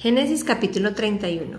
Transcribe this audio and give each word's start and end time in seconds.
Génesis 0.00 0.44
capítulo 0.44 0.94
31. 0.94 1.58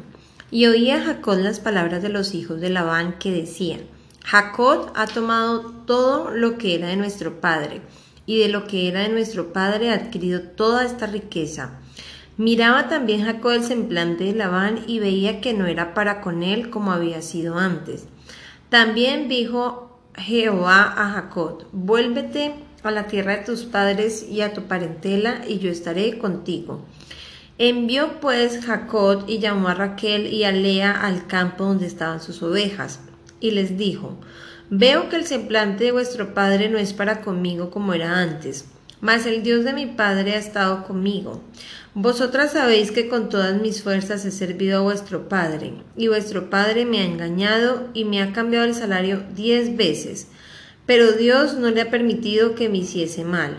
Y 0.49 0.67
oía 0.67 1.03
Jacob 1.03 1.39
las 1.39 1.59
palabras 1.59 2.01
de 2.01 2.07
los 2.07 2.33
hijos 2.33 2.61
de 2.61 2.69
Labán 2.69 3.19
que 3.19 3.33
decían, 3.33 3.81
Jacob 4.23 4.93
ha 4.95 5.07
tomado 5.07 5.73
todo 5.85 6.31
lo 6.31 6.57
que 6.57 6.75
era 6.75 6.87
de 6.87 6.95
nuestro 6.95 7.41
padre, 7.41 7.81
y 8.25 8.39
de 8.39 8.47
lo 8.47 8.65
que 8.65 8.87
era 8.87 9.01
de 9.01 9.09
nuestro 9.09 9.51
padre 9.51 9.91
ha 9.91 9.95
adquirido 9.95 10.39
toda 10.41 10.85
esta 10.85 11.05
riqueza. 11.05 11.81
Miraba 12.37 12.87
también 12.87 13.25
Jacob 13.25 13.51
el 13.51 13.65
semblante 13.65 14.23
de 14.23 14.35
Labán 14.35 14.85
y 14.87 14.99
veía 14.99 15.41
que 15.41 15.53
no 15.53 15.65
era 15.65 15.93
para 15.93 16.21
con 16.21 16.41
él 16.41 16.69
como 16.69 16.93
había 16.93 17.21
sido 17.21 17.57
antes. 17.57 18.05
También 18.69 19.27
dijo 19.27 19.99
Jehová 20.15 20.93
a 20.95 21.11
Jacob, 21.11 21.65
vuélvete 21.73 22.53
a 22.83 22.91
la 22.91 23.07
tierra 23.07 23.35
de 23.35 23.43
tus 23.43 23.65
padres 23.65 24.25
y 24.29 24.39
a 24.39 24.53
tu 24.53 24.63
parentela, 24.63 25.41
y 25.45 25.59
yo 25.59 25.69
estaré 25.69 26.17
contigo. 26.17 26.85
Envió 27.61 28.21
pues 28.21 28.65
Jacob 28.65 29.25
y 29.27 29.39
llamó 29.39 29.67
a 29.67 29.73
Raquel 29.73 30.33
y 30.33 30.45
a 30.45 30.51
Lea 30.53 30.93
al 30.93 31.27
campo 31.27 31.65
donde 31.65 31.87
estaban 31.87 32.21
sus 32.21 32.41
ovejas, 32.41 33.01
y 33.41 33.51
les 33.51 33.77
dijo, 33.77 34.17
Veo 34.69 35.09
que 35.09 35.17
el 35.17 35.25
semblante 35.25 35.83
de 35.83 35.91
vuestro 35.91 36.33
padre 36.33 36.69
no 36.69 36.77
es 36.77 36.93
para 36.93 37.19
conmigo 37.19 37.69
como 37.69 37.93
era 37.93 38.19
antes, 38.19 38.63
mas 39.01 39.25
el 39.25 39.43
Dios 39.43 39.65
de 39.65 39.73
mi 39.73 39.87
padre 39.87 40.35
ha 40.35 40.37
estado 40.37 40.85
conmigo. 40.85 41.43
Vosotras 41.93 42.53
sabéis 42.53 42.91
que 42.91 43.09
con 43.09 43.27
todas 43.27 43.61
mis 43.61 43.83
fuerzas 43.83 44.23
he 44.23 44.31
servido 44.31 44.77
a 44.77 44.83
vuestro 44.83 45.27
padre, 45.27 45.73
y 45.97 46.07
vuestro 46.07 46.49
padre 46.49 46.85
me 46.85 47.01
ha 47.01 47.03
engañado 47.03 47.89
y 47.93 48.05
me 48.05 48.21
ha 48.21 48.31
cambiado 48.31 48.63
el 48.63 48.73
salario 48.73 49.21
diez 49.35 49.75
veces, 49.75 50.27
pero 50.85 51.11
Dios 51.11 51.55
no 51.55 51.69
le 51.71 51.81
ha 51.81 51.91
permitido 51.91 52.55
que 52.55 52.69
me 52.69 52.77
hiciese 52.77 53.25
mal. 53.25 53.57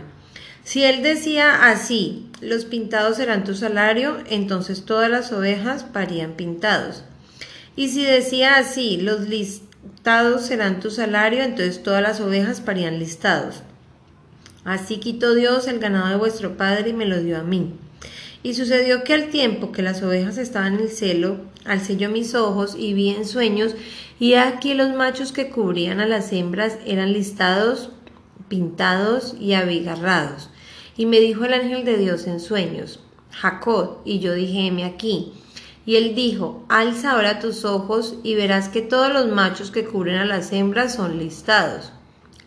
Si 0.64 0.84
él 0.84 1.02
decía 1.02 1.70
así, 1.70 2.26
los 2.40 2.64
pintados 2.64 3.16
serán 3.16 3.44
tu 3.44 3.54
salario, 3.54 4.18
entonces 4.28 4.84
todas 4.84 5.10
las 5.10 5.32
ovejas 5.32 5.84
parían 5.84 6.32
pintados. 6.32 7.04
Y 7.76 7.88
si 7.88 8.04
decía 8.04 8.56
así, 8.56 8.98
los 8.98 9.28
listados 9.28 10.46
serán 10.46 10.80
tu 10.80 10.90
salario, 10.90 11.42
entonces 11.42 11.82
todas 11.82 12.02
las 12.02 12.20
ovejas 12.20 12.60
parían 12.60 12.98
listados. 12.98 13.62
Así 14.64 14.98
quitó 14.98 15.34
Dios 15.34 15.66
el 15.66 15.78
ganado 15.78 16.08
de 16.08 16.16
vuestro 16.16 16.56
padre 16.56 16.90
y 16.90 16.92
me 16.92 17.06
lo 17.06 17.22
dio 17.22 17.38
a 17.38 17.42
mí. 17.42 17.72
Y 18.42 18.54
sucedió 18.54 19.04
que 19.04 19.14
al 19.14 19.28
tiempo 19.28 19.72
que 19.72 19.82
las 19.82 20.02
ovejas 20.02 20.38
estaban 20.38 20.74
en 20.74 20.80
el 20.80 20.90
celo, 20.90 21.38
alcé 21.64 21.96
yo 21.96 22.10
mis 22.10 22.34
ojos 22.34 22.74
y 22.78 22.94
vi 22.94 23.10
en 23.10 23.26
sueños, 23.26 23.74
y 24.18 24.34
aquí 24.34 24.74
los 24.74 24.94
machos 24.94 25.32
que 25.32 25.50
cubrían 25.50 26.00
a 26.00 26.06
las 26.06 26.32
hembras 26.32 26.78
eran 26.86 27.12
listados, 27.12 27.90
pintados 28.48 29.34
y 29.38 29.54
abigarrados. 29.54 30.50
Y 30.96 31.06
me 31.06 31.20
dijo 31.20 31.44
el 31.44 31.54
ángel 31.54 31.84
de 31.84 31.96
Dios 31.96 32.26
en 32.26 32.40
sueños, 32.40 33.00
Jacob, 33.30 33.98
y 34.04 34.18
yo 34.18 34.34
dije, 34.34 34.84
aquí. 34.84 35.32
Y 35.86 35.96
él 35.96 36.14
dijo, 36.14 36.64
alza 36.68 37.12
ahora 37.12 37.40
tus 37.40 37.64
ojos 37.64 38.16
y 38.22 38.34
verás 38.34 38.68
que 38.68 38.82
todos 38.82 39.12
los 39.12 39.28
machos 39.28 39.70
que 39.70 39.84
cubren 39.84 40.16
a 40.16 40.24
las 40.24 40.52
hembras 40.52 40.94
son 40.94 41.18
listados, 41.18 41.92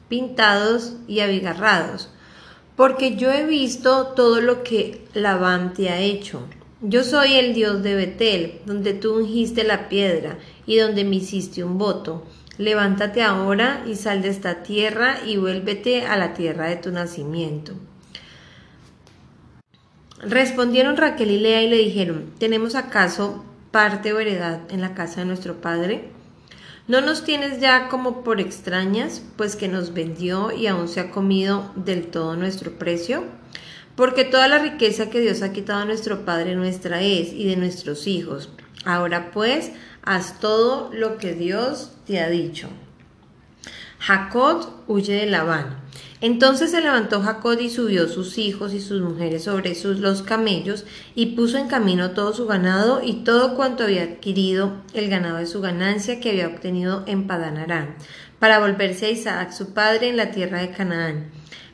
pintados 0.08 0.94
y 1.08 1.22
abigarrados 1.22 2.10
porque 2.76 3.16
yo 3.16 3.32
he 3.32 3.46
visto 3.46 4.08
todo 4.16 4.42
lo 4.42 4.64
que 4.64 5.06
Labán 5.14 5.74
te 5.74 5.90
ha 5.90 6.00
hecho. 6.00 6.42
Yo 6.82 7.04
soy 7.04 7.34
el 7.34 7.54
Dios 7.54 7.84
de 7.84 7.96
Betel, 7.96 8.62
donde 8.66 8.94
tú 8.94 9.18
ungiste 9.18 9.64
la 9.64 9.88
piedra 9.90 10.38
y 10.66 10.78
donde 10.78 11.04
me 11.04 11.18
hiciste 11.18 11.64
un 11.64 11.78
voto. 11.78 12.24
Levántate 12.58 13.22
ahora 13.22 13.84
y 13.88 13.96
sal 13.96 14.22
de 14.22 14.30
esta 14.30 14.64
tierra 14.64 15.20
y 15.26 15.38
vuélvete 15.38 16.06
a 16.06 16.18
la 16.18 16.34
tierra 16.34 16.68
de 16.68 16.76
tu 16.76 16.92
nacimiento. 16.92 17.74
Respondieron 20.28 20.98
Raquel 20.98 21.32
y 21.32 21.40
Lea 21.40 21.64
y 21.64 21.70
le 21.70 21.78
dijeron, 21.78 22.32
¿tenemos 22.38 22.76
acaso 22.76 23.44
parte 23.72 24.14
o 24.14 24.20
heredad 24.20 24.62
en 24.70 24.82
la 24.82 24.94
casa 24.94 25.22
de 25.22 25.26
nuestro 25.26 25.62
padre? 25.62 26.10
¿No 26.88 27.02
nos 27.02 27.24
tienes 27.24 27.60
ya 27.62 27.88
como 27.88 28.24
por 28.24 28.40
extrañas, 28.42 29.24
pues 29.38 29.56
que 29.56 29.68
nos 29.68 29.94
vendió 29.94 30.52
y 30.52 30.68
aún 30.68 30.88
se 30.88 31.00
ha 31.00 31.12
comido 31.12 31.72
del 31.76 32.08
todo 32.08 32.36
nuestro 32.36 32.74
precio? 32.74 33.24
Porque 33.96 34.26
toda 34.26 34.48
la 34.48 34.60
riqueza 34.60 35.10
que 35.10 35.22
Dios 35.22 35.42
ha 35.42 35.54
quitado 35.54 35.82
a 35.82 35.86
nuestro 35.86 36.26
Padre 36.26 36.56
nuestra 36.56 37.02
es 37.02 37.32
y 37.32 37.46
de 37.46 37.56
nuestros 37.56 38.08
hijos. 38.08 38.50
Ahora 38.86 39.32
pues, 39.32 39.72
haz 40.04 40.40
todo 40.40 40.90
lo 40.94 41.18
que 41.18 41.34
Dios 41.34 41.92
te 42.06 42.20
ha 42.20 42.30
dicho. 42.30 42.68
Jacob 44.06 44.68
huye 44.88 45.14
de 45.14 45.26
Labán. 45.28 45.78
Entonces 46.20 46.72
se 46.72 46.82
levantó 46.82 47.22
Jacob 47.22 47.58
y 47.62 47.70
subió 47.70 48.10
sus 48.10 48.38
hijos 48.38 48.74
y 48.74 48.82
sus 48.82 49.02
mujeres 49.02 49.46
sobre 49.46 49.76
sus 49.76 50.00
los 50.00 50.24
camellos 50.24 50.84
y 51.16 51.38
puso 51.38 51.58
en 51.58 51.70
camino 51.70 52.12
todo 52.12 52.34
su 52.34 52.46
ganado 52.46 53.02
y 53.02 53.24
todo 53.24 53.56
cuanto 53.56 53.86
había 53.86 54.04
adquirido 54.04 54.74
el 54.94 55.10
ganado 55.10 55.38
de 55.38 55.46
su 55.46 55.62
ganancia 55.62 56.20
que 56.20 56.32
había 56.32 56.48
obtenido 56.50 57.06
en 57.08 57.28
Padanarán, 57.28 57.96
para 58.40 58.60
volverse 58.60 59.06
a 59.06 59.12
Isaac 59.12 59.54
su 59.54 59.74
padre 59.74 60.10
en 60.10 60.18
la 60.18 60.32
tierra 60.32 60.60
de 60.60 60.72
Canaán. 60.72 61.32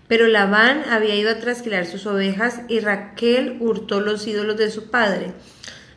Pero 0.08 0.28
Labán 0.28 0.84
había 0.88 1.16
ido 1.16 1.32
a 1.32 1.40
trasquilar 1.40 1.88
sus 1.88 2.06
ovejas 2.06 2.62
y 2.68 2.80
Raquel 2.80 3.58
hurtó 3.60 4.02
los 4.02 4.28
ídolos 4.28 4.58
de 4.58 4.70
su 4.70 4.92
padre. 4.92 5.34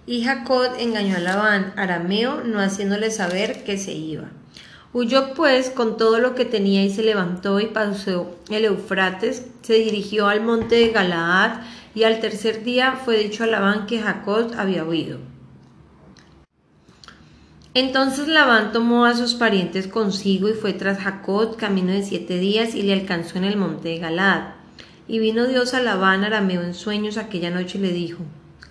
Y 0.06 0.24
Jacob 0.24 0.76
engañó 0.78 1.16
a 1.16 1.20
Labán, 1.20 1.74
arameo, 1.76 2.42
no 2.42 2.58
haciéndole 2.58 3.10
saber 3.10 3.64
que 3.64 3.76
se 3.76 3.92
iba. 3.92 4.30
Huyó 4.94 5.32
pues 5.32 5.70
con 5.70 5.96
todo 5.96 6.18
lo 6.18 6.34
que 6.34 6.44
tenía 6.44 6.84
y 6.84 6.90
se 6.90 7.02
levantó 7.02 7.60
y 7.60 7.66
pasó 7.66 8.36
el 8.50 8.66
Eufrates, 8.66 9.46
se 9.62 9.74
dirigió 9.74 10.28
al 10.28 10.42
monte 10.42 10.74
de 10.74 10.90
Galaad 10.90 11.62
y 11.94 12.02
al 12.02 12.20
tercer 12.20 12.62
día 12.62 13.00
fue 13.02 13.16
dicho 13.16 13.44
a 13.44 13.46
Labán 13.46 13.86
que 13.86 14.02
Jacob 14.02 14.52
había 14.54 14.84
huido. 14.84 15.18
Entonces 17.72 18.28
Labán 18.28 18.72
tomó 18.72 19.06
a 19.06 19.16
sus 19.16 19.32
parientes 19.32 19.88
consigo 19.88 20.50
y 20.50 20.52
fue 20.52 20.74
tras 20.74 20.98
Jacob 20.98 21.56
camino 21.56 21.90
de 21.90 22.02
siete 22.02 22.38
días 22.38 22.74
y 22.74 22.82
le 22.82 22.92
alcanzó 22.92 23.38
en 23.38 23.44
el 23.44 23.56
monte 23.56 23.88
de 23.88 23.98
Galaad. 23.98 24.56
Y 25.08 25.20
vino 25.20 25.46
Dios 25.46 25.72
a 25.72 25.80
Labán 25.80 26.22
arameo 26.22 26.60
en 26.60 26.74
sueños 26.74 27.16
aquella 27.16 27.48
noche 27.48 27.78
y 27.78 27.80
le 27.80 27.92
dijo, 27.94 28.24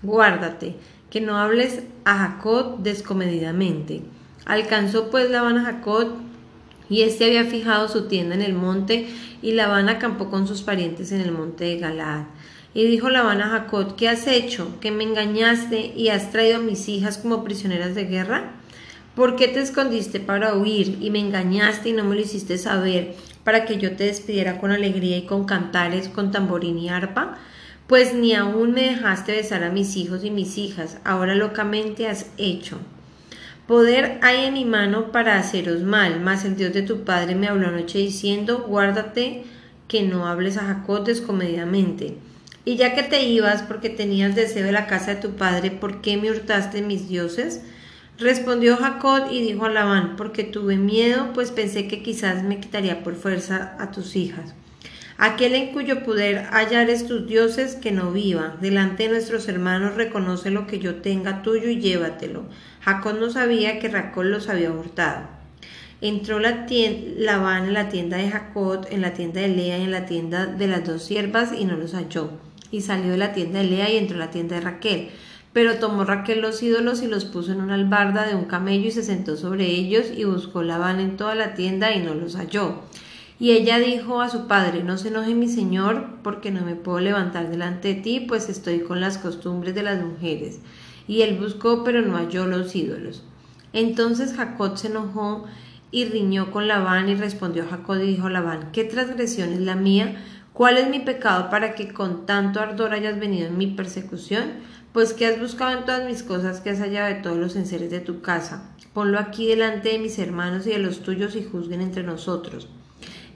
Guárdate, 0.03 0.75
que 1.09 1.19
no 1.19 1.37
hables 1.37 1.81
a 2.05 2.15
Jacob 2.15 2.77
descomedidamente 2.83 4.03
Alcanzó 4.45 5.09
pues 5.09 5.29
Labán 5.29 5.57
a 5.57 5.65
Jacob 5.65 6.13
y 6.89 7.03
éste 7.03 7.25
había 7.25 7.45
fijado 7.45 7.87
su 7.87 8.07
tienda 8.07 8.35
en 8.35 8.41
el 8.41 8.53
monte 8.53 9.07
y 9.41 9.53
Labán 9.53 9.89
acampó 9.89 10.29
con 10.29 10.47
sus 10.47 10.61
parientes 10.61 11.11
en 11.11 11.21
el 11.21 11.31
monte 11.31 11.65
de 11.65 11.77
Galaad. 11.77 12.25
Y 12.73 12.85
dijo 12.85 13.09
Labán 13.09 13.41
a 13.41 13.49
Jacob, 13.49 13.95
¿qué 13.95 14.07
has 14.07 14.27
hecho? 14.27 14.79
¿Que 14.79 14.91
me 14.91 15.03
engañaste 15.03 15.93
y 15.95 16.09
has 16.09 16.31
traído 16.31 16.57
a 16.57 16.61
mis 16.61 16.87
hijas 16.87 17.17
como 17.17 17.43
prisioneras 17.43 17.95
de 17.95 18.05
guerra? 18.05 18.51
¿Por 19.15 19.35
qué 19.35 19.49
te 19.49 19.61
escondiste 19.61 20.21
para 20.21 20.55
huir 20.55 20.97
y 21.01 21.09
me 21.09 21.19
engañaste 21.19 21.89
y 21.89 21.93
no 21.93 22.05
me 22.05 22.15
lo 22.15 22.21
hiciste 22.21 22.57
saber 22.57 23.13
para 23.43 23.65
que 23.65 23.77
yo 23.77 23.95
te 23.97 24.05
despidiera 24.05 24.57
con 24.59 24.71
alegría 24.71 25.17
y 25.17 25.25
con 25.25 25.43
cantares, 25.43 26.07
con 26.07 26.31
tamborín 26.31 26.77
y 26.77 26.87
arpa? 26.87 27.37
Pues 27.87 28.13
ni 28.13 28.33
aún 28.33 28.71
me 28.71 28.83
dejaste 28.83 29.33
besar 29.33 29.65
a 29.65 29.69
mis 29.69 29.97
hijos 29.97 30.23
y 30.23 30.31
mis 30.31 30.57
hijas, 30.57 30.97
ahora 31.03 31.35
locamente 31.35 32.07
has 32.07 32.27
hecho. 32.37 32.79
Poder 33.67 34.19
hay 34.21 34.45
en 34.45 34.53
mi 34.53 34.65
mano 34.65 35.11
para 35.11 35.37
haceros 35.37 35.83
mal, 35.83 36.19
mas 36.19 36.43
el 36.45 36.55
Dios 36.55 36.73
de 36.73 36.81
tu 36.81 37.03
padre 37.03 37.35
me 37.35 37.47
habló 37.47 37.67
anoche 37.67 37.99
diciendo, 37.99 38.65
guárdate 38.67 39.43
que 39.87 40.03
no 40.03 40.27
hables 40.27 40.57
a 40.57 40.65
Jacob 40.65 41.05
descomedidamente. 41.05 42.17
Y 42.65 42.75
ya 42.75 42.93
que 42.93 43.03
te 43.03 43.23
ibas 43.23 43.63
porque 43.63 43.89
tenías 43.89 44.35
deseo 44.35 44.65
de 44.65 44.71
la 44.71 44.87
casa 44.87 45.15
de 45.15 45.21
tu 45.21 45.31
padre, 45.35 45.71
¿por 45.71 46.01
qué 46.01 46.17
me 46.17 46.31
hurtaste 46.31 46.81
mis 46.81 47.07
dioses? 47.07 47.61
Respondió 48.17 48.77
Jacob 48.77 49.29
y 49.31 49.41
dijo 49.41 49.65
a 49.65 49.69
Labán, 49.69 50.15
porque 50.15 50.43
tuve 50.43 50.77
miedo, 50.77 51.31
pues 51.33 51.51
pensé 51.51 51.87
que 51.87 52.03
quizás 52.03 52.43
me 52.43 52.59
quitaría 52.59 53.03
por 53.03 53.15
fuerza 53.15 53.75
a 53.79 53.91
tus 53.91 54.15
hijas. 54.15 54.53
Aquel 55.23 55.53
en 55.53 55.67
cuyo 55.67 56.01
poder 56.03 56.47
hallares 56.49 57.05
tus 57.05 57.27
dioses 57.27 57.75
que 57.75 57.91
no 57.91 58.11
viva. 58.11 58.55
Delante 58.59 59.03
de 59.03 59.09
nuestros 59.09 59.47
hermanos 59.47 59.93
reconoce 59.93 60.49
lo 60.49 60.65
que 60.65 60.79
yo 60.79 60.95
tenga 60.95 61.43
tuyo 61.43 61.69
y 61.69 61.79
llévatelo. 61.79 62.45
Jacob 62.81 63.19
no 63.19 63.29
sabía 63.29 63.77
que 63.77 63.87
Racol 63.87 64.31
los 64.31 64.49
había 64.49 64.71
hurtado. 64.71 65.27
Entró 66.01 66.39
la 66.39 66.65
Labán 67.17 67.65
en 67.65 67.73
la 67.75 67.89
tienda 67.89 68.17
de 68.17 68.31
Jacob, 68.31 68.87
en 68.89 69.01
la 69.01 69.13
tienda 69.13 69.41
de 69.41 69.49
Lea 69.49 69.77
y 69.77 69.83
en 69.83 69.91
la 69.91 70.07
tienda 70.07 70.47
de 70.47 70.65
las 70.65 70.87
dos 70.87 71.03
siervas 71.03 71.51
y 71.55 71.65
no 71.65 71.77
los 71.77 71.93
halló. 71.93 72.31
Y 72.71 72.81
salió 72.81 73.11
de 73.11 73.17
la 73.17 73.31
tienda 73.31 73.59
de 73.59 73.65
Lea 73.65 73.91
y 73.91 73.97
entró 73.97 74.15
a 74.15 74.25
la 74.25 74.31
tienda 74.31 74.55
de 74.55 74.61
Raquel. 74.61 75.09
Pero 75.53 75.75
tomó 75.75 76.03
Raquel 76.03 76.41
los 76.41 76.63
ídolos 76.63 77.03
y 77.03 77.07
los 77.07 77.25
puso 77.25 77.51
en 77.51 77.61
una 77.61 77.75
albarda 77.75 78.25
de 78.25 78.33
un 78.33 78.45
camello 78.45 78.87
y 78.87 78.91
se 78.91 79.03
sentó 79.03 79.37
sobre 79.37 79.67
ellos 79.67 80.07
y 80.17 80.23
buscó 80.23 80.63
Labán 80.63 80.99
en 80.99 81.15
toda 81.15 81.35
la 81.35 81.53
tienda 81.53 81.93
y 81.93 81.99
no 81.99 82.15
los 82.15 82.37
halló. 82.37 82.81
Y 83.41 83.53
ella 83.53 83.79
dijo 83.79 84.21
a 84.21 84.29
su 84.29 84.45
padre, 84.45 84.83
no 84.83 84.99
se 84.99 85.07
enoje 85.07 85.33
mi 85.33 85.47
señor, 85.47 86.19
porque 86.21 86.51
no 86.51 86.63
me 86.63 86.75
puedo 86.75 86.99
levantar 86.99 87.49
delante 87.49 87.87
de 87.87 87.99
ti, 87.99 88.19
pues 88.19 88.49
estoy 88.49 88.81
con 88.81 89.01
las 89.01 89.17
costumbres 89.17 89.73
de 89.73 89.81
las 89.81 89.99
mujeres. 89.99 90.59
Y 91.07 91.23
él 91.23 91.39
buscó, 91.39 91.83
pero 91.83 92.03
no 92.03 92.17
halló 92.17 92.45
los 92.45 92.75
ídolos. 92.75 93.23
Entonces 93.73 94.35
Jacob 94.35 94.77
se 94.77 94.89
enojó 94.89 95.45
y 95.89 96.05
riñó 96.05 96.51
con 96.51 96.67
Labán 96.67 97.09
y 97.09 97.15
respondió 97.15 97.65
Jacob 97.67 97.95
y 97.95 98.05
dijo 98.05 98.29
Labán, 98.29 98.69
¿qué 98.71 98.83
transgresión 98.83 99.53
es 99.53 99.61
la 99.61 99.75
mía? 99.75 100.23
¿Cuál 100.53 100.77
es 100.77 100.87
mi 100.87 100.99
pecado 100.99 101.49
para 101.49 101.73
que 101.73 101.91
con 101.91 102.27
tanto 102.27 102.59
ardor 102.59 102.93
hayas 102.93 103.19
venido 103.19 103.47
en 103.47 103.57
mi 103.57 103.65
persecución? 103.65 104.51
Pues 104.93 105.13
que 105.13 105.25
has 105.25 105.39
buscado 105.39 105.79
en 105.79 105.85
todas 105.85 106.05
mis 106.05 106.21
cosas, 106.21 106.61
que 106.61 106.69
has 106.69 106.79
hallado 106.79 107.07
de 107.07 107.21
todos 107.21 107.37
los 107.37 107.55
enseres 107.55 107.89
de 107.89 108.01
tu 108.01 108.21
casa. 108.21 108.69
Ponlo 108.93 109.17
aquí 109.17 109.47
delante 109.47 109.89
de 109.89 109.97
mis 109.97 110.19
hermanos 110.19 110.67
y 110.67 110.69
de 110.69 110.77
los 110.77 111.01
tuyos 111.01 111.35
y 111.35 111.43
juzguen 111.43 111.81
entre 111.81 112.03
nosotros. 112.03 112.69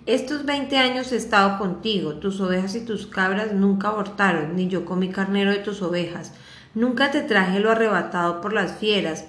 Estos 0.06 0.46
veinte 0.46 0.78
años 0.78 1.12
he 1.12 1.16
estado 1.16 1.57
contigo, 1.57 2.13
tus 2.13 2.40
ovejas 2.40 2.75
y 2.75 2.86
tus 2.86 3.07
cabras 3.07 3.54
nunca 3.54 3.88
abortaron, 3.88 4.56
ni 4.56 4.68
yo 4.68 4.86
comí 4.86 5.10
carnero 5.10 5.50
de 5.50 5.57
tus 5.57 5.81
ovejas. 5.81 6.31
Nunca 6.75 7.10
te 7.10 7.22
traje 7.22 7.60
lo 7.60 7.72
arrebatado 7.72 8.40
por 8.40 8.54
las 8.54 8.78
fieras. 8.78 9.25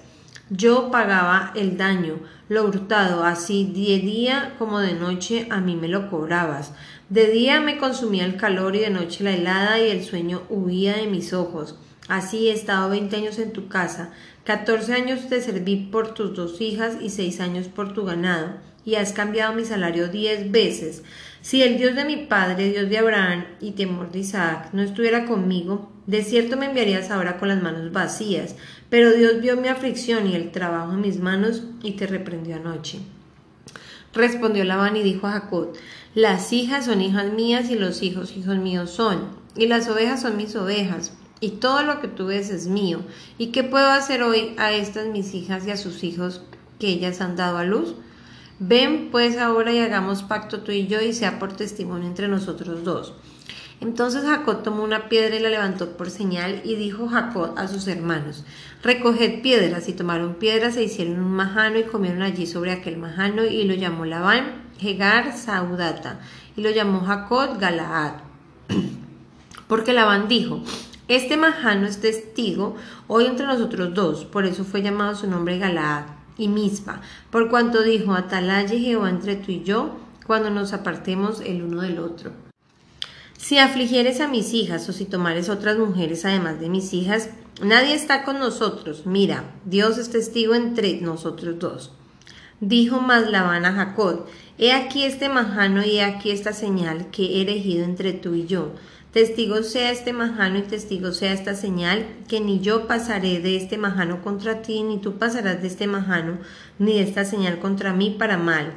Yo 0.51 0.91
pagaba 0.91 1.51
el 1.55 1.77
daño, 1.77 2.19
lo 2.47 2.63
hurtado, 2.63 3.23
así 3.23 3.65
de 3.65 3.97
día 4.05 4.53
como 4.59 4.79
de 4.79 4.93
noche 4.93 5.47
a 5.49 5.61
mí 5.61 5.75
me 5.75 5.87
lo 5.87 6.11
cobrabas. 6.11 6.73
De 7.09 7.25
día 7.31 7.59
me 7.59 7.79
consumía 7.79 8.25
el 8.25 8.37
calor 8.37 8.75
y 8.75 8.79
de 8.79 8.91
noche 8.91 9.23
la 9.23 9.31
helada 9.31 9.79
y 9.79 9.89
el 9.89 10.03
sueño 10.03 10.43
huía 10.49 10.97
de 10.97 11.07
mis 11.07 11.33
ojos. 11.33 11.75
Así 12.07 12.49
he 12.49 12.53
estado 12.53 12.89
veinte 12.91 13.15
años 13.15 13.39
en 13.39 13.51
tu 13.51 13.67
casa, 13.67 14.11
catorce 14.43 14.93
años 14.93 15.27
te 15.27 15.41
serví 15.41 15.75
por 15.75 16.13
tus 16.13 16.35
dos 16.35 16.61
hijas 16.61 16.97
y 17.01 17.09
seis 17.09 17.41
años 17.41 17.67
por 17.67 17.93
tu 17.93 18.05
ganado, 18.05 18.51
y 18.87 18.95
has 18.95 19.11
cambiado 19.11 19.53
mi 19.53 19.65
salario 19.65 20.07
diez 20.07 20.49
veces. 20.49 21.03
Si 21.41 21.61
el 21.61 21.77
Dios 21.77 21.93
de 21.93 22.05
mi 22.05 22.15
padre, 22.15 22.71
Dios 22.71 22.89
de 22.89 22.97
Abraham 22.97 23.43
y 23.59 23.71
temor 23.71 24.13
de 24.13 24.19
Isaac, 24.19 24.69
no 24.71 24.81
estuviera 24.81 25.25
conmigo, 25.25 25.91
de 26.05 26.23
cierto 26.23 26.55
me 26.55 26.67
enviarías 26.67 27.11
ahora 27.11 27.37
con 27.37 27.49
las 27.49 27.61
manos 27.61 27.91
vacías, 27.91 28.55
pero 28.89 29.11
Dios 29.11 29.41
vio 29.41 29.57
mi 29.57 29.67
aflicción 29.67 30.25
y 30.25 30.35
el 30.35 30.51
trabajo 30.51 30.93
en 30.93 31.01
mis 31.01 31.19
manos 31.19 31.63
y 31.83 31.91
te 31.91 32.07
reprendió 32.07 32.55
anoche. 32.55 32.99
Respondió 34.13 34.63
Labán 34.63 34.95
y 34.95 35.03
dijo 35.03 35.27
a 35.27 35.33
Jacob, 35.33 35.73
las 36.15 36.53
hijas 36.53 36.85
son 36.85 37.01
hijas 37.01 37.33
mías 37.33 37.69
y 37.69 37.75
los 37.75 38.01
hijos 38.01 38.37
hijos 38.37 38.55
míos 38.55 38.89
son, 38.89 39.27
y 39.57 39.67
las 39.67 39.89
ovejas 39.89 40.21
son 40.21 40.37
mis 40.37 40.55
ovejas 40.55 41.11
y 41.41 41.49
todo 41.49 41.83
lo 41.83 41.99
que 41.99 42.07
tú 42.07 42.27
ves 42.27 42.49
es 42.51 42.67
mío. 42.67 43.01
¿Y 43.37 43.47
qué 43.47 43.65
puedo 43.65 43.89
hacer 43.89 44.23
hoy 44.23 44.53
a 44.57 44.71
estas 44.71 45.07
mis 45.07 45.33
hijas 45.33 45.67
y 45.67 45.71
a 45.71 45.77
sus 45.77 46.05
hijos 46.05 46.41
que 46.79 46.87
ellas 46.87 47.19
han 47.19 47.35
dado 47.35 47.57
a 47.57 47.65
luz? 47.65 47.95
Ven 48.59 49.09
pues 49.11 49.37
ahora 49.37 49.71
y 49.71 49.77
hagamos 49.77 50.23
pacto 50.23 50.61
tú 50.61 50.71
y 50.71 50.87
yo 50.87 50.99
y 50.99 51.13
sea 51.13 51.37
por 51.37 51.53
testimonio 51.53 52.07
entre 52.07 52.27
nosotros 52.27 52.83
dos. 52.83 53.13
Entonces 53.81 54.23
Jacob 54.23 54.63
tomó 54.63 54.83
una 54.83 55.09
piedra 55.09 55.35
y 55.35 55.39
la 55.39 55.49
levantó 55.49 55.95
por 55.95 56.09
señal 56.09 56.61
y 56.63 56.75
dijo 56.75 57.07
Jacob 57.07 57.53
a 57.55 57.67
sus 57.67 57.87
hermanos, 57.87 58.45
recoged 58.81 59.43
piedras 59.43 59.87
y 59.87 59.93
tomaron 59.93 60.33
piedras 60.33 60.75
e 60.75 60.83
hicieron 60.83 61.19
un 61.19 61.33
majano 61.33 61.77
y 61.77 61.83
comieron 61.83 62.23
allí 62.23 62.47
sobre 62.47 62.71
aquel 62.71 62.97
majano 62.97 63.45
y 63.45 63.65
lo 63.65 63.75
llamó 63.75 64.05
Labán 64.05 64.63
Hegar 64.81 65.37
Saudata 65.37 66.19
y 66.55 66.61
lo 66.61 66.71
llamó 66.71 67.01
Jacob 67.01 67.59
Galaad. 67.59 68.13
Porque 69.67 69.93
Labán 69.93 70.27
dijo, 70.27 70.63
este 71.07 71.37
majano 71.37 71.85
es 71.85 72.01
testigo 72.01 72.75
hoy 73.05 73.27
entre 73.27 73.45
nosotros 73.45 73.93
dos, 73.93 74.25
por 74.25 74.47
eso 74.47 74.63
fue 74.63 74.81
llamado 74.81 75.13
su 75.13 75.29
nombre 75.29 75.59
Galaad 75.59 76.16
y 76.37 76.47
Mispa, 76.47 77.01
por 77.31 77.49
cuanto 77.49 77.83
dijo, 77.83 78.13
Atalaye 78.13 78.79
Jehová 78.79 79.09
entre 79.09 79.35
tú 79.35 79.51
y 79.51 79.63
yo, 79.63 79.97
cuando 80.25 80.49
nos 80.49 80.73
apartemos 80.73 81.39
el 81.41 81.63
uno 81.63 81.81
del 81.81 81.99
otro. 81.99 82.31
Si 83.37 83.59
afligieres 83.59 84.19
a 84.19 84.27
mis 84.27 84.53
hijas 84.53 84.89
o 84.89 84.93
si 84.93 85.05
tomares 85.05 85.47
otras 85.49 85.77
mujeres 85.77 86.25
además 86.25 86.59
de 86.59 86.69
mis 86.69 86.93
hijas, 86.93 87.29
nadie 87.61 87.93
está 87.93 88.23
con 88.23 88.39
nosotros. 88.39 89.05
Mira, 89.05 89.55
Dios 89.63 89.97
es 89.97 90.09
testigo 90.09 90.53
entre 90.53 90.99
nosotros 91.01 91.57
dos. 91.59 91.91
Dijo 92.59 92.99
más 92.99 93.31
a 93.31 93.71
Jacob, 93.71 94.25
he 94.57 94.73
aquí 94.73 95.03
este 95.03 95.29
majano 95.29 95.85
y 95.85 95.97
he 95.97 96.03
aquí 96.03 96.31
esta 96.31 96.53
señal 96.53 97.11
que 97.11 97.23
he 97.23 97.41
elegido 97.43 97.85
entre 97.85 98.13
tú 98.13 98.33
y 98.33 98.47
yo. 98.47 98.71
Testigo 99.13 99.63
sea 99.63 99.91
este 99.91 100.11
majano 100.13 100.59
y 100.59 100.63
testigo 100.63 101.11
sea 101.11 101.33
esta 101.33 101.55
señal, 101.55 102.05
que 102.27 102.39
ni 102.39 102.59
yo 102.59 102.87
pasaré 102.87 103.39
de 103.39 103.55
este 103.55 103.77
majano 103.77 104.21
contra 104.21 104.61
ti, 104.61 104.83
ni 104.83 104.99
tú 104.99 105.17
pasarás 105.17 105.61
de 105.61 105.67
este 105.67 105.87
majano, 105.87 106.37
ni 106.77 106.95
de 106.95 107.03
esta 107.03 107.23
señal 107.23 107.59
contra 107.59 107.93
mí 107.93 108.15
para 108.19 108.37
mal. 108.37 108.73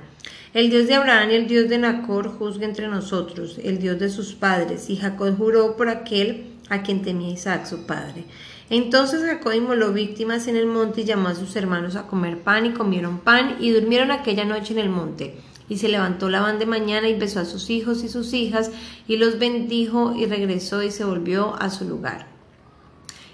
El 0.55 0.71
Dios 0.71 0.87
de 0.87 0.95
Abraham 0.95 1.31
y 1.31 1.35
el 1.35 1.47
Dios 1.47 1.69
de 1.69 1.79
Nacor 1.79 2.29
juzgue 2.29 2.65
entre 2.65 2.89
nosotros, 2.89 3.61
el 3.63 3.79
Dios 3.79 3.99
de 3.99 4.09
sus 4.09 4.35
padres. 4.35 4.91
Y 4.91 4.97
Jacob 4.97 5.37
juró 5.37 5.77
por 5.77 5.89
aquel 5.89 6.47
a 6.69 6.83
quien 6.83 7.03
temía 7.03 7.31
Isaac 7.31 7.67
su 7.67 7.87
padre. 7.87 8.25
Entonces 8.71 9.23
Jacob 9.25 9.53
inmoló 9.53 9.93
víctimas 9.93 10.47
en 10.47 10.57
el 10.57 10.67
monte 10.67 11.01
y 11.01 11.05
llamó 11.05 11.29
a 11.29 11.35
sus 11.35 11.55
hermanos 11.57 11.97
a 11.97 12.07
comer 12.07 12.39
pan 12.39 12.67
y 12.67 12.71
comieron 12.71 13.19
pan 13.19 13.57
y 13.61 13.71
durmieron 13.71 14.11
aquella 14.11 14.45
noche 14.45 14.73
en 14.73 14.79
el 14.79 14.89
monte. 14.89 15.37
Y 15.71 15.79
se 15.79 15.89
levantó 15.89 16.29
Labán 16.29 16.59
de 16.59 16.67
mañana 16.67 17.09
y 17.09 17.19
besó 17.19 17.41
a 17.41 17.47
sus 17.47 17.71
hijos 17.71 18.05
y 18.05 18.11
sus 18.11 18.35
hijas 18.35 18.71
y 19.09 19.17
los 19.17 19.39
bendijo 19.39 20.15
y 20.15 20.27
regresó 20.27 20.83
y 20.83 20.91
se 20.91 21.05
volvió 21.07 21.55
a 21.59 21.71
su 21.71 21.87
lugar. 21.87 22.27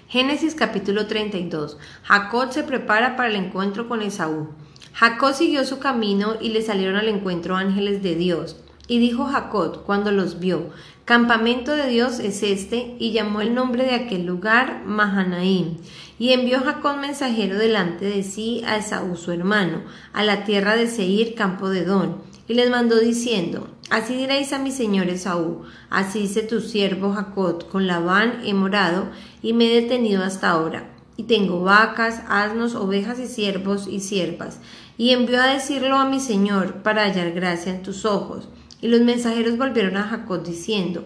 Génesis 0.07 0.55
capítulo 0.55 1.07
32. 1.07 1.77
Jacob 2.03 2.53
se 2.53 2.63
prepara 2.63 3.17
para 3.17 3.27
el 3.27 3.35
encuentro 3.35 3.89
con 3.89 4.01
Esaú. 4.01 4.47
Jacob 4.93 5.33
siguió 5.33 5.65
su 5.65 5.79
camino 5.79 6.35
y 6.39 6.49
le 6.49 6.61
salieron 6.61 6.95
al 6.95 7.09
encuentro 7.09 7.57
ángeles 7.57 8.01
de 8.01 8.15
Dios. 8.15 8.55
Y 8.87 8.99
dijo 8.99 9.25
Jacob 9.25 9.83
cuando 9.85 10.13
los 10.13 10.39
vio, 10.39 10.69
Campamento 11.07 11.73
de 11.73 11.87
Dios 11.87 12.19
es 12.19 12.43
este, 12.43 12.97
y 12.99 13.13
llamó 13.13 13.39
el 13.39 13.55
nombre 13.55 13.85
de 13.85 13.95
aquel 13.95 14.25
lugar 14.25 14.83
Mahanaim. 14.85 15.77
Y 16.19 16.33
envió 16.33 16.59
Jacob 16.59 16.97
mensajero 16.97 17.57
delante 17.57 18.03
de 18.03 18.23
sí 18.23 18.61
a 18.67 18.75
Esaú 18.75 19.15
su 19.15 19.31
hermano, 19.31 19.83
a 20.11 20.23
la 20.23 20.43
tierra 20.43 20.75
de 20.75 20.87
Seir, 20.87 21.33
campo 21.33 21.69
de 21.69 21.85
Don, 21.85 22.17
y 22.47 22.53
les 22.53 22.69
mandó 22.69 22.99
diciendo, 22.99 23.67
Así 23.89 24.15
diréis 24.15 24.51
a 24.51 24.59
mi 24.59 24.71
señor 24.71 25.07
Esaú, 25.07 25.63
así 25.89 26.19
dice 26.19 26.43
tu 26.43 26.59
siervo 26.59 27.13
Jacob, 27.13 27.69
con 27.69 27.87
Labán 27.87 28.41
he 28.43 28.53
morado, 28.53 29.09
y 29.41 29.53
me 29.53 29.65
he 29.65 29.81
detenido 29.81 30.23
hasta 30.23 30.49
ahora, 30.49 30.89
y 31.15 31.23
tengo 31.23 31.61
vacas, 31.61 32.21
asnos, 32.27 32.75
ovejas 32.75 33.19
y 33.19 33.27
siervos 33.27 33.87
y 33.87 34.01
siervas, 34.01 34.59
y 34.97 35.11
envió 35.11 35.41
a 35.41 35.53
decirlo 35.53 35.95
a 35.95 36.09
mi 36.09 36.19
señor, 36.19 36.83
para 36.83 37.03
hallar 37.03 37.31
gracia 37.31 37.73
en 37.73 37.83
tus 37.83 38.03
ojos. 38.03 38.49
Y 38.81 38.89
los 38.89 39.01
mensajeros 39.01 39.57
volvieron 39.57 39.97
a 39.97 40.03
Jacob 40.03 40.43
diciendo, 40.43 41.05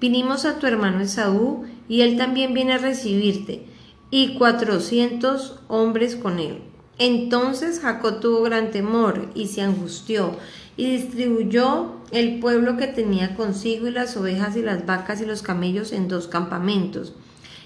Vinimos 0.00 0.44
a 0.44 0.58
tu 0.58 0.66
hermano 0.66 1.00
Esaú, 1.00 1.64
y 1.88 2.02
él 2.02 2.16
también 2.16 2.54
viene 2.54 2.74
a 2.74 2.78
recibirte, 2.78 3.66
y 4.10 4.34
cuatrocientos 4.34 5.60
hombres 5.68 6.16
con 6.16 6.38
él. 6.38 6.58
Entonces 6.98 7.80
Jacob 7.80 8.20
tuvo 8.20 8.42
gran 8.42 8.70
temor 8.70 9.30
y 9.34 9.46
se 9.46 9.62
angustió, 9.62 10.36
y 10.76 10.96
distribuyó 10.96 11.96
el 12.10 12.40
pueblo 12.40 12.76
que 12.76 12.86
tenía 12.86 13.34
consigo 13.34 13.88
y 13.88 13.90
las 13.90 14.16
ovejas 14.16 14.56
y 14.56 14.62
las 14.62 14.86
vacas 14.86 15.20
y 15.20 15.26
los 15.26 15.42
camellos 15.42 15.92
en 15.92 16.08
dos 16.08 16.28
campamentos. 16.28 17.14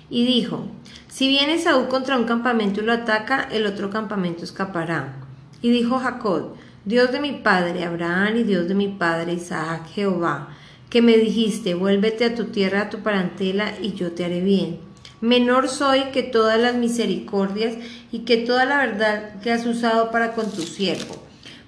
Y 0.09 0.25
dijo, 0.25 0.69
si 1.09 1.29
viene 1.29 1.55
Esaú 1.55 1.89
contra 1.89 2.17
un 2.17 2.25
campamento 2.25 2.81
y 2.81 2.85
lo 2.85 2.93
ataca, 2.93 3.49
el 3.51 3.67
otro 3.67 3.91
campamento 3.91 4.45
escapará. 4.45 5.17
Y 5.63 5.71
dijo 5.71 5.99
Jacob, 5.99 6.55
Dios 6.85 7.11
de 7.11 7.21
mi 7.21 7.33
padre 7.33 7.85
Abraham 7.85 8.37
y 8.37 8.43
Dios 8.45 8.69
de 8.69 8.75
mi 8.75 8.89
padre 8.89 9.33
Isaac, 9.33 9.89
Jehová, 9.93 10.51
que 10.91 11.03
me 11.03 11.17
dijiste, 11.17 11.75
vuélvete 11.75 12.25
a 12.25 12.35
tu 12.35 12.45
tierra, 12.45 12.83
a 12.83 12.91
tu 12.91 13.01
parentela, 13.01 13.73
y 13.83 13.95
yo 13.95 14.13
te 14.13 14.25
haré 14.25 14.41
bien. 14.41 14.79
Menor 15.21 15.69
soy 15.69 16.05
que 16.13 16.23
todas 16.23 16.61
las 16.61 16.77
misericordias 16.77 17.75
y 18.13 18.21
que 18.21 18.37
toda 18.37 18.65
la 18.67 18.79
verdad 18.79 19.41
que 19.41 19.51
has 19.51 19.67
usado 19.67 20.11
para 20.11 20.35
con 20.35 20.51
tu 20.53 20.63
siervo. 20.63 21.26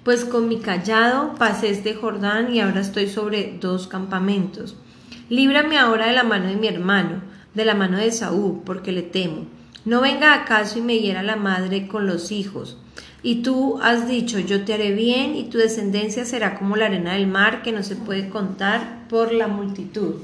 Pues 0.09 0.25
con 0.25 0.47
mi 0.47 0.57
callado 0.57 1.35
pasé 1.35 1.69
este 1.69 1.93
Jordán 1.93 2.51
y 2.51 2.61
ahora 2.61 2.81
estoy 2.81 3.07
sobre 3.07 3.59
dos 3.61 3.87
campamentos. 3.87 4.75
Líbrame 5.29 5.77
ahora 5.77 6.07
de 6.07 6.13
la 6.13 6.23
mano 6.23 6.47
de 6.47 6.55
mi 6.55 6.65
hermano, 6.65 7.21
de 7.53 7.63
la 7.63 7.75
mano 7.75 7.99
de 7.99 8.11
Saúl, 8.11 8.63
porque 8.65 8.91
le 8.91 9.03
temo. 9.03 9.45
No 9.85 10.01
venga 10.01 10.33
acaso 10.33 10.79
y 10.79 10.81
me 10.81 10.97
hiera 10.97 11.21
la 11.21 11.35
madre 11.35 11.87
con 11.87 12.07
los 12.07 12.31
hijos. 12.31 12.79
Y 13.21 13.43
tú 13.43 13.77
has 13.83 14.07
dicho, 14.07 14.39
yo 14.39 14.65
te 14.65 14.73
haré 14.73 14.93
bien 14.93 15.35
y 15.35 15.43
tu 15.43 15.59
descendencia 15.59 16.25
será 16.25 16.57
como 16.57 16.75
la 16.75 16.87
arena 16.87 17.13
del 17.13 17.27
mar 17.27 17.61
que 17.61 17.71
no 17.71 17.83
se 17.83 17.95
puede 17.95 18.29
contar 18.29 19.07
por 19.09 19.31
la 19.31 19.47
multitud. 19.47 20.15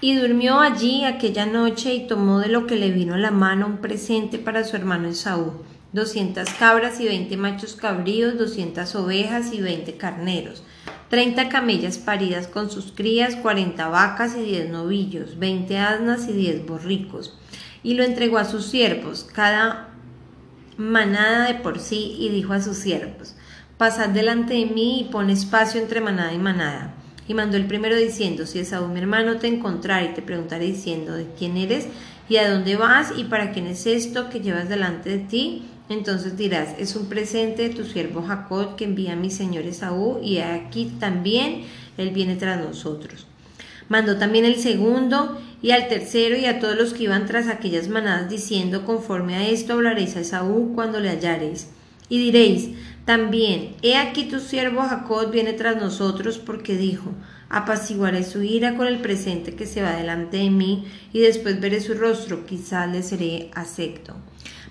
Y 0.00 0.14
durmió 0.14 0.60
allí 0.60 1.04
aquella 1.04 1.46
noche 1.46 1.94
y 1.94 2.06
tomó 2.06 2.38
de 2.38 2.46
lo 2.46 2.68
que 2.68 2.76
le 2.76 2.92
vino 2.92 3.14
a 3.14 3.18
la 3.18 3.32
mano 3.32 3.66
un 3.66 3.78
presente 3.78 4.38
para 4.38 4.62
su 4.62 4.76
hermano 4.76 5.08
Esaú, 5.08 5.54
doscientas 5.92 6.50
cabras 6.58 7.00
y 7.00 7.06
veinte 7.06 7.36
machos 7.36 7.74
cabríos, 7.74 8.38
doscientas 8.38 8.94
ovejas 8.94 9.52
y 9.52 9.60
veinte 9.60 9.96
carneros, 9.96 10.62
treinta 11.08 11.48
camellas 11.48 11.98
paridas 11.98 12.46
con 12.46 12.70
sus 12.70 12.92
crías, 12.92 13.36
cuarenta 13.36 13.88
vacas 13.88 14.36
y 14.36 14.42
diez 14.42 14.68
novillos, 14.68 15.38
veinte 15.38 15.78
asnas 15.78 16.28
y 16.28 16.32
diez 16.32 16.66
borricos. 16.66 17.38
Y 17.82 17.94
lo 17.94 18.02
entregó 18.02 18.38
a 18.38 18.44
sus 18.44 18.66
siervos, 18.66 19.26
cada 19.32 19.88
manada 20.76 21.46
de 21.46 21.54
por 21.54 21.78
sí, 21.78 22.16
y 22.18 22.28
dijo 22.28 22.52
a 22.52 22.60
sus 22.60 22.76
siervos, 22.76 23.34
Pasad 23.78 24.08
delante 24.08 24.54
de 24.54 24.66
mí 24.66 25.00
y 25.00 25.04
pon 25.04 25.30
espacio 25.30 25.80
entre 25.80 26.00
manada 26.00 26.34
y 26.34 26.38
manada. 26.38 26.94
Y 27.28 27.34
mandó 27.34 27.56
el 27.56 27.66
primero 27.66 27.94
diciendo, 27.94 28.44
Si 28.44 28.58
Esaú 28.58 28.88
mi 28.88 28.98
hermano 28.98 29.36
te 29.36 29.46
encontrare 29.46 30.06
y 30.06 30.14
te 30.14 30.22
preguntaré 30.22 30.64
diciendo, 30.64 31.14
¿de 31.14 31.28
quién 31.38 31.56
eres? 31.56 31.86
¿Y 32.28 32.38
a 32.38 32.50
dónde 32.50 32.74
vas? 32.74 33.12
¿Y 33.16 33.24
para 33.24 33.52
quién 33.52 33.68
es 33.68 33.86
esto 33.86 34.30
que 34.30 34.40
llevas 34.40 34.68
delante 34.68 35.10
de 35.10 35.18
ti? 35.18 35.62
Entonces 35.88 36.36
dirás, 36.36 36.74
es 36.78 36.96
un 36.96 37.06
presente 37.06 37.68
de 37.68 37.74
tu 37.74 37.84
siervo 37.84 38.22
Jacob 38.22 38.76
que 38.76 38.84
envía 38.84 39.14
a 39.14 39.16
mi 39.16 39.30
señor 39.30 39.64
Esaú, 39.64 40.20
y 40.22 40.38
aquí 40.38 40.92
también 41.00 41.62
él 41.96 42.10
viene 42.10 42.36
tras 42.36 42.62
nosotros. 42.62 43.26
Mandó 43.88 44.18
también 44.18 44.44
el 44.44 44.56
segundo, 44.56 45.40
y 45.62 45.70
al 45.70 45.88
tercero 45.88 46.36
y 46.36 46.44
a 46.44 46.60
todos 46.60 46.76
los 46.76 46.92
que 46.92 47.04
iban 47.04 47.26
tras 47.26 47.48
aquellas 47.48 47.88
manadas, 47.88 48.28
diciendo, 48.28 48.84
conforme 48.84 49.34
a 49.36 49.48
esto 49.48 49.72
hablaréis 49.72 50.14
a 50.16 50.20
Esaú 50.20 50.74
cuando 50.74 51.00
le 51.00 51.08
hallareis. 51.08 51.68
Y 52.10 52.18
diréis, 52.18 52.70
también, 53.06 53.74
he 53.82 53.96
aquí 53.96 54.24
tu 54.24 54.40
siervo 54.40 54.82
Jacob 54.82 55.30
viene 55.30 55.54
tras 55.54 55.76
nosotros, 55.76 56.38
porque 56.38 56.76
dijo, 56.76 57.10
apaciguaré 57.48 58.24
su 58.24 58.42
ira 58.42 58.76
con 58.76 58.86
el 58.86 58.98
presente 58.98 59.54
que 59.54 59.66
se 59.66 59.80
va 59.80 59.96
delante 59.96 60.36
de 60.36 60.50
mí, 60.50 60.84
y 61.14 61.20
después 61.20 61.58
veré 61.60 61.80
su 61.80 61.94
rostro, 61.94 62.44
quizás 62.44 62.92
le 62.92 63.02
seré 63.02 63.50
acepto. 63.54 64.14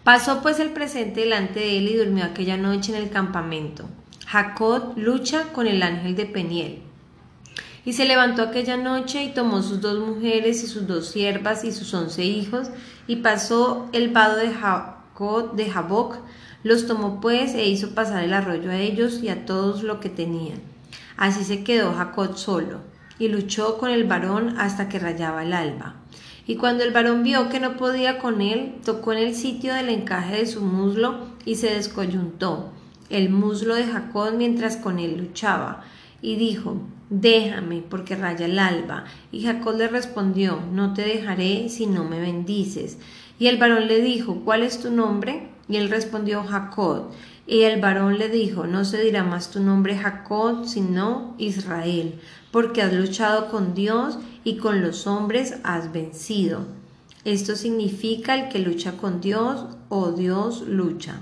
Pasó 0.07 0.41
pues 0.41 0.61
el 0.61 0.69
presente 0.69 1.19
delante 1.19 1.59
de 1.59 1.79
él 1.79 1.89
y 1.89 1.97
durmió 1.97 2.23
aquella 2.23 2.55
noche 2.55 2.95
en 2.95 3.03
el 3.03 3.09
campamento. 3.09 3.89
Jacob 4.25 4.93
lucha 4.95 5.51
con 5.51 5.67
el 5.67 5.83
ángel 5.83 6.15
de 6.15 6.25
Peniel. 6.25 6.79
Y 7.83 7.91
se 7.91 8.05
levantó 8.05 8.43
aquella 8.43 8.77
noche 8.77 9.21
y 9.25 9.33
tomó 9.33 9.61
sus 9.61 9.81
dos 9.81 9.99
mujeres 9.99 10.63
y 10.63 10.67
sus 10.67 10.87
dos 10.87 11.09
siervas 11.09 11.65
y 11.65 11.73
sus 11.73 11.93
once 11.93 12.23
hijos, 12.23 12.69
y 13.05 13.17
pasó 13.17 13.89
el 13.91 14.07
vado 14.07 14.37
de 14.37 14.53
Jacob 14.53 15.55
de 15.57 15.69
Jaboc, 15.69 16.19
los 16.63 16.87
tomó 16.87 17.19
pues 17.19 17.53
e 17.53 17.67
hizo 17.67 17.93
pasar 17.93 18.23
el 18.23 18.33
arroyo 18.33 18.71
a 18.71 18.77
ellos 18.77 19.21
y 19.21 19.27
a 19.27 19.45
todos 19.45 19.83
lo 19.83 19.99
que 19.99 20.07
tenían. 20.07 20.61
Así 21.17 21.43
se 21.43 21.65
quedó 21.65 21.91
Jacob 21.91 22.37
solo, 22.37 22.79
y 23.19 23.27
luchó 23.27 23.77
con 23.77 23.89
el 23.89 24.05
varón 24.05 24.57
hasta 24.57 24.87
que 24.87 24.99
rayaba 24.99 25.43
el 25.43 25.51
alba. 25.51 25.95
Y 26.47 26.55
cuando 26.55 26.83
el 26.83 26.91
varón 26.91 27.23
vio 27.23 27.49
que 27.49 27.59
no 27.59 27.77
podía 27.77 28.17
con 28.17 28.41
él, 28.41 28.75
tocó 28.83 29.11
en 29.11 29.19
el 29.19 29.35
sitio 29.35 29.73
del 29.73 29.89
encaje 29.89 30.37
de 30.37 30.45
su 30.47 30.61
muslo 30.61 31.19
y 31.45 31.55
se 31.55 31.73
descoyuntó 31.73 32.71
el 33.09 33.29
muslo 33.29 33.75
de 33.75 33.85
Jacob 33.85 34.33
mientras 34.35 34.77
con 34.77 34.99
él 34.99 35.17
luchaba, 35.17 35.83
y 36.21 36.35
dijo, 36.35 36.81
Déjame, 37.09 37.83
porque 37.89 38.17
raya 38.17 38.45
el 38.45 38.59
alba. 38.59 39.05
Y 39.31 39.43
Jacob 39.43 39.77
le 39.77 39.87
respondió, 39.87 40.59
No 40.73 40.93
te 40.93 41.03
dejaré 41.03 41.69
si 41.69 41.87
no 41.87 42.03
me 42.03 42.19
bendices. 42.19 42.97
Y 43.39 43.47
el 43.47 43.57
varón 43.57 43.87
le 43.87 44.01
dijo, 44.01 44.41
¿cuál 44.43 44.63
es 44.63 44.81
tu 44.81 44.91
nombre? 44.91 45.47
Y 45.69 45.77
él 45.77 45.89
respondió, 45.89 46.43
Jacob. 46.43 47.11
Y 47.45 47.61
el 47.61 47.79
varón 47.79 48.17
le 48.17 48.27
dijo, 48.27 48.67
No 48.67 48.83
se 48.83 49.01
dirá 49.01 49.23
más 49.23 49.51
tu 49.51 49.61
nombre 49.61 49.97
Jacob, 49.97 50.65
sino 50.65 51.33
Israel, 51.37 52.19
porque 52.51 52.81
has 52.81 52.91
luchado 52.91 53.49
con 53.49 53.73
Dios 53.73 54.19
y 54.47 54.55
con 54.55 54.81
los 54.81 55.07
hombres 55.07 55.55
has 55.65 55.91
vencido. 55.91 56.61
Esto 57.25 57.57
significa 57.57 58.33
el 58.33 58.47
que 58.47 58.59
lucha 58.59 58.93
con 58.93 59.19
Dios 59.19 59.65
o 59.89 60.13
Dios 60.13 60.61
lucha. 60.61 61.19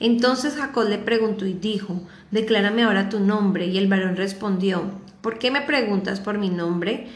Entonces 0.00 0.54
Jacob 0.54 0.88
le 0.88 0.96
preguntó 0.96 1.44
y 1.44 1.52
dijo, 1.52 2.00
Declárame 2.30 2.84
ahora 2.84 3.10
tu 3.10 3.20
nombre. 3.20 3.66
Y 3.66 3.76
el 3.76 3.88
varón 3.88 4.16
respondió, 4.16 4.84
¿por 5.20 5.38
qué 5.38 5.50
me 5.50 5.60
preguntas 5.60 6.20
por 6.20 6.38
mi 6.38 6.48
nombre? 6.48 7.08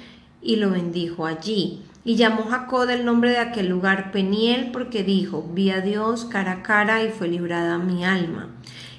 Y 0.42 0.56
lo 0.56 0.70
bendijo 0.70 1.24
allí. 1.24 1.82
Y 2.04 2.16
llamó 2.16 2.44
Jacob 2.50 2.90
el 2.90 3.06
nombre 3.06 3.30
de 3.30 3.38
aquel 3.38 3.68
lugar 3.68 4.12
Peniel, 4.12 4.72
porque 4.72 5.04
dijo, 5.04 5.50
vi 5.54 5.70
a 5.70 5.80
Dios 5.80 6.26
cara 6.26 6.52
a 6.52 6.62
cara 6.62 7.02
y 7.02 7.08
fue 7.08 7.28
librada 7.28 7.78
mi 7.78 8.04
alma. 8.04 8.50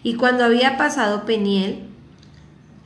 Y 0.02 0.16
cuando 0.16 0.44
había 0.44 0.76
pasado 0.76 1.24
Peniel, 1.24 1.84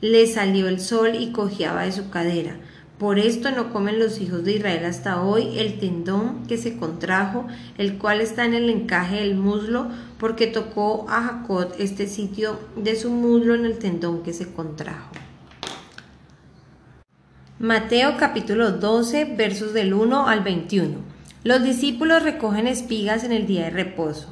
le 0.02 0.26
salió 0.26 0.68
el 0.68 0.78
sol 0.78 1.14
y 1.18 1.32
cojeaba 1.32 1.84
de 1.84 1.92
su 1.92 2.10
cadera. 2.10 2.58
Por 2.98 3.18
esto 3.18 3.50
no 3.50 3.72
comen 3.72 3.98
los 3.98 4.20
hijos 4.20 4.44
de 4.44 4.52
Israel 4.52 4.84
hasta 4.84 5.22
hoy 5.22 5.58
el 5.58 5.78
tendón 5.80 6.46
que 6.46 6.56
se 6.56 6.76
contrajo, 6.76 7.46
el 7.76 7.98
cual 7.98 8.20
está 8.20 8.44
en 8.44 8.54
el 8.54 8.70
encaje 8.70 9.16
del 9.16 9.34
muslo, 9.34 9.88
porque 10.18 10.46
tocó 10.46 11.06
a 11.08 11.22
Jacob 11.22 11.72
este 11.78 12.06
sitio 12.06 12.60
de 12.76 12.94
su 12.94 13.10
muslo 13.10 13.54
en 13.54 13.64
el 13.64 13.78
tendón 13.78 14.22
que 14.22 14.32
se 14.32 14.52
contrajo. 14.52 15.10
Mateo 17.58 18.16
capítulo 18.18 18.72
12 18.72 19.36
versos 19.36 19.72
del 19.72 19.94
1 19.94 20.28
al 20.28 20.40
21. 20.42 20.98
Los 21.44 21.62
discípulos 21.62 22.22
recogen 22.22 22.66
espigas 22.66 23.24
en 23.24 23.32
el 23.32 23.46
día 23.46 23.64
de 23.64 23.70
reposo. 23.70 24.28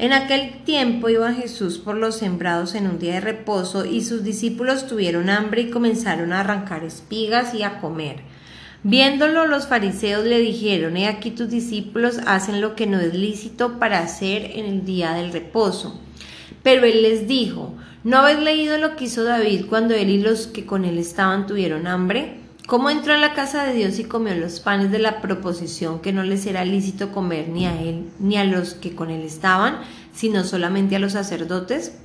En 0.00 0.14
aquel 0.14 0.64
tiempo 0.64 1.10
iba 1.10 1.34
Jesús 1.34 1.76
por 1.76 1.94
los 1.94 2.16
sembrados 2.16 2.74
en 2.74 2.86
un 2.86 2.98
día 2.98 3.12
de 3.16 3.20
reposo 3.20 3.84
y 3.84 4.02
sus 4.02 4.24
discípulos 4.24 4.86
tuvieron 4.86 5.28
hambre 5.28 5.60
y 5.60 5.70
comenzaron 5.70 6.32
a 6.32 6.40
arrancar 6.40 6.84
espigas 6.84 7.52
y 7.52 7.64
a 7.64 7.80
comer. 7.82 8.20
Viéndolo 8.82 9.46
los 9.46 9.66
fariseos 9.66 10.24
le 10.24 10.38
dijeron, 10.38 10.96
he 10.96 11.06
aquí 11.06 11.32
tus 11.32 11.50
discípulos 11.50 12.16
hacen 12.26 12.62
lo 12.62 12.76
que 12.76 12.86
no 12.86 12.98
es 12.98 13.12
lícito 13.12 13.78
para 13.78 13.98
hacer 13.98 14.52
en 14.54 14.64
el 14.64 14.86
día 14.86 15.12
del 15.12 15.34
reposo. 15.34 16.00
Pero 16.62 16.86
él 16.86 17.02
les 17.02 17.28
dijo, 17.28 17.74
¿no 18.02 18.16
habéis 18.16 18.40
leído 18.40 18.78
lo 18.78 18.96
que 18.96 19.04
hizo 19.04 19.22
David 19.22 19.66
cuando 19.68 19.92
él 19.92 20.08
y 20.08 20.22
los 20.22 20.46
que 20.46 20.64
con 20.64 20.86
él 20.86 20.96
estaban 20.96 21.46
tuvieron 21.46 21.86
hambre? 21.86 22.39
¿Cómo 22.70 22.88
entró 22.88 23.14
en 23.14 23.20
la 23.20 23.34
casa 23.34 23.64
de 23.64 23.72
Dios 23.72 23.98
y 23.98 24.04
comió 24.04 24.32
los 24.36 24.60
panes 24.60 24.92
de 24.92 25.00
la 25.00 25.20
proposición 25.20 25.98
que 25.98 26.12
no 26.12 26.22
les 26.22 26.46
era 26.46 26.64
lícito 26.64 27.10
comer 27.10 27.48
ni 27.48 27.66
a 27.66 27.82
él 27.82 28.10
ni 28.20 28.36
a 28.36 28.44
los 28.44 28.74
que 28.74 28.94
con 28.94 29.10
él 29.10 29.22
estaban, 29.22 29.80
sino 30.14 30.44
solamente 30.44 30.94
a 30.94 31.00
los 31.00 31.14
sacerdotes? 31.14 31.96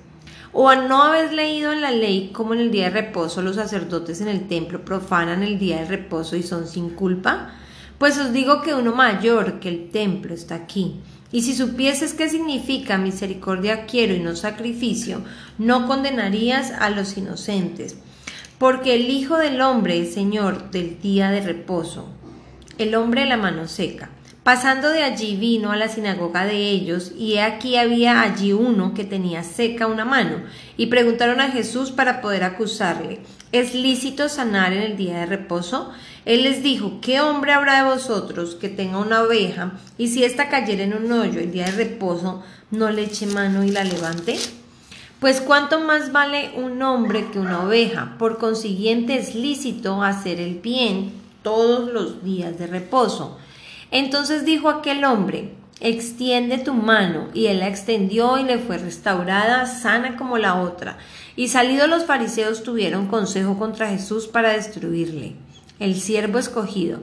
¿O 0.53 0.73
no 0.73 1.03
habéis 1.03 1.33
leído 1.33 1.71
en 1.71 1.81
la 1.81 1.91
ley 1.91 2.31
cómo 2.33 2.55
en 2.55 2.61
el 2.61 2.71
día 2.71 2.85
de 2.85 3.01
reposo 3.01 3.43
los 3.43 3.57
sacerdotes 3.57 4.21
en 4.21 4.27
el 4.27 4.47
templo 4.47 4.83
profanan 4.83 5.43
el 5.43 5.59
día 5.59 5.81
de 5.81 5.85
reposo 5.85 6.35
y 6.35 6.41
son 6.41 6.65
sin 6.65 6.89
culpa? 6.89 7.51
Pues 7.99 8.17
os 8.17 8.33
digo 8.33 8.63
que 8.63 8.73
uno 8.73 8.91
mayor 8.91 9.59
que 9.59 9.69
el 9.69 9.91
templo 9.91 10.33
está 10.33 10.55
aquí. 10.55 10.99
Y 11.31 11.43
si 11.43 11.53
supieses 11.53 12.15
qué 12.15 12.27
significa 12.27 12.97
misericordia 12.97 13.85
quiero 13.85 14.15
y 14.15 14.19
no 14.19 14.35
sacrificio, 14.35 15.21
no 15.59 15.85
condenarías 15.85 16.71
a 16.71 16.89
los 16.89 17.17
inocentes, 17.17 17.97
porque 18.57 18.95
el 18.95 19.09
Hijo 19.09 19.37
del 19.37 19.59
Hombre 19.61 20.01
es 20.01 20.13
Señor 20.13 20.71
del 20.71 21.01
día 21.01 21.29
de 21.29 21.41
reposo. 21.41 22.07
El 22.77 22.95
hombre 22.95 23.21
de 23.21 23.27
la 23.27 23.37
mano 23.37 23.67
seca. 23.67 24.09
Pasando 24.43 24.89
de 24.89 25.01
allí 25.01 25.35
vino 25.35 25.71
a 25.71 25.75
la 25.75 25.89
sinagoga 25.89 26.45
de 26.45 26.69
ellos, 26.69 27.11
y 27.17 27.33
he 27.33 27.41
aquí 27.41 27.77
había 27.77 28.21
allí 28.21 28.53
uno 28.53 28.93
que 28.93 29.03
tenía 29.03 29.43
seca 29.43 29.87
una 29.87 30.05
mano, 30.05 30.43
y 30.77 30.85
preguntaron 30.85 31.41
a 31.41 31.49
Jesús 31.49 31.91
para 31.91 32.21
poder 32.21 32.43
acusarle, 32.43 33.21
¿es 33.51 33.73
lícito 33.73 34.29
sanar 34.29 34.71
en 34.71 34.83
el 34.83 34.97
día 34.97 35.17
de 35.17 35.25
reposo? 35.25 35.91
Él 36.25 36.43
les 36.43 36.61
dijo, 36.61 36.99
¿qué 37.01 37.21
hombre 37.21 37.53
habrá 37.53 37.83
de 37.83 37.89
vosotros 37.89 38.53
que 38.53 38.69
tenga 38.69 38.99
una 38.99 39.23
oveja, 39.23 39.79
y 39.97 40.09
si 40.09 40.23
ésta 40.23 40.47
cayera 40.47 40.83
en 40.83 40.93
un 40.93 41.11
hoyo 41.11 41.39
el 41.39 41.51
día 41.51 41.65
de 41.65 41.71
reposo, 41.71 42.43
no 42.69 42.91
le 42.91 43.03
eche 43.03 43.25
mano 43.25 43.63
y 43.63 43.71
la 43.71 43.83
levante? 43.83 44.37
Pues 45.25 45.41
cuánto 45.41 45.79
más 45.79 46.11
vale 46.11 46.51
un 46.55 46.79
hombre 46.83 47.31
que 47.31 47.39
una 47.39 47.63
oveja, 47.63 48.13
por 48.19 48.37
consiguiente 48.37 49.17
es 49.17 49.33
lícito 49.33 50.03
hacer 50.03 50.39
el 50.39 50.59
bien 50.59 51.13
todos 51.41 51.91
los 51.91 52.23
días 52.23 52.59
de 52.59 52.67
reposo. 52.67 53.35
Entonces 53.89 54.45
dijo 54.45 54.69
aquel 54.69 55.03
hombre, 55.03 55.55
extiende 55.79 56.59
tu 56.59 56.75
mano, 56.75 57.29
y 57.33 57.47
él 57.47 57.57
la 57.57 57.69
extendió 57.69 58.37
y 58.37 58.43
le 58.43 58.59
fue 58.59 58.77
restaurada, 58.77 59.65
sana 59.65 60.15
como 60.15 60.37
la 60.37 60.61
otra. 60.61 60.99
Y 61.35 61.47
salidos 61.47 61.89
los 61.89 62.05
fariseos 62.05 62.61
tuvieron 62.61 63.07
consejo 63.07 63.57
contra 63.57 63.89
Jesús 63.89 64.27
para 64.27 64.53
destruirle. 64.53 65.33
El 65.79 65.99
siervo 65.99 66.37
escogido. 66.37 66.99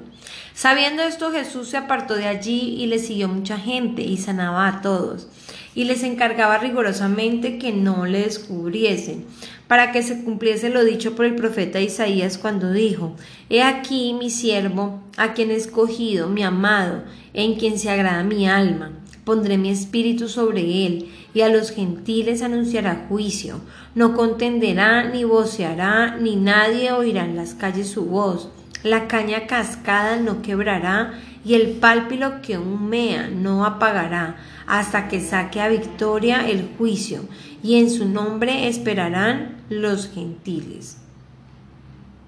Sabiendo 0.54 1.02
esto, 1.02 1.32
Jesús 1.32 1.70
se 1.70 1.76
apartó 1.76 2.14
de 2.14 2.28
allí 2.28 2.76
y 2.78 2.86
le 2.86 3.00
siguió 3.00 3.26
mucha 3.26 3.58
gente 3.58 4.02
y 4.02 4.16
sanaba 4.16 4.68
a 4.68 4.80
todos. 4.80 5.26
Y 5.74 5.84
les 5.84 6.02
encargaba 6.02 6.58
rigurosamente 6.58 7.58
que 7.58 7.72
no 7.72 8.04
le 8.04 8.24
descubriesen, 8.24 9.24
para 9.68 9.90
que 9.90 10.02
se 10.02 10.22
cumpliese 10.22 10.68
lo 10.68 10.84
dicho 10.84 11.16
por 11.16 11.24
el 11.24 11.34
profeta 11.34 11.80
Isaías 11.80 12.36
cuando 12.36 12.72
dijo, 12.72 13.16
He 13.48 13.62
aquí 13.62 14.12
mi 14.12 14.28
siervo, 14.28 15.00
a 15.16 15.32
quien 15.32 15.50
he 15.50 15.54
escogido, 15.54 16.28
mi 16.28 16.42
amado, 16.42 17.02
en 17.32 17.54
quien 17.54 17.78
se 17.78 17.90
agrada 17.90 18.22
mi 18.22 18.46
alma. 18.46 18.92
Pondré 19.24 19.56
mi 19.56 19.70
espíritu 19.70 20.28
sobre 20.28 20.86
él, 20.86 21.08
y 21.32 21.42
a 21.42 21.48
los 21.48 21.70
gentiles 21.70 22.42
anunciará 22.42 23.06
juicio. 23.08 23.60
No 23.94 24.14
contenderá, 24.14 25.04
ni 25.04 25.24
voceará, 25.24 26.16
ni 26.16 26.36
nadie 26.36 26.92
oirá 26.92 27.24
en 27.24 27.36
las 27.36 27.54
calles 27.54 27.88
su 27.88 28.04
voz. 28.04 28.50
La 28.82 29.06
caña 29.06 29.46
cascada 29.46 30.16
no 30.16 30.42
quebrará, 30.42 31.14
y 31.44 31.54
el 31.54 31.70
pálpilo 31.72 32.42
que 32.42 32.58
humea 32.58 33.28
no 33.28 33.64
apagará, 33.64 34.36
hasta 34.66 35.08
que 35.08 35.20
saque 35.20 35.60
a 35.60 35.68
victoria 35.68 36.48
el 36.48 36.70
juicio, 36.78 37.22
y 37.62 37.76
en 37.78 37.90
su 37.90 38.08
nombre 38.08 38.68
esperarán 38.68 39.62
los 39.68 40.08
gentiles. 40.08 41.01